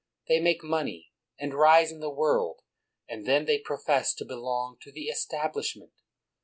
They 0.27 0.39
make 0.39 0.63
money, 0.63 1.11
and 1.37 1.53
rise 1.53 1.91
in 1.91 1.99
the 1.99 2.09
world, 2.09 2.63
and 3.07 3.27
then 3.27 3.45
they 3.45 3.59
profess 3.59 4.15
to 4.15 4.25
belong 4.25 4.77
to 4.81 4.91
the 4.91 5.09
Establishment. 5.09 5.91